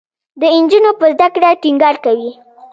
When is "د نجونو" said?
0.39-0.91